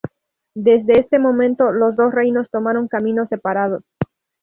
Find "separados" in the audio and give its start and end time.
3.29-3.83